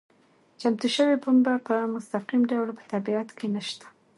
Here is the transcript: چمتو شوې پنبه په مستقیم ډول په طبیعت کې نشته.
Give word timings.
چمتو 0.59 0.87
شوې 0.95 1.15
پنبه 1.23 1.53
په 1.67 1.75
مستقیم 1.93 2.41
ډول 2.51 2.69
په 2.77 2.83
طبیعت 2.93 3.29
کې 3.37 3.47
نشته. 3.55 3.85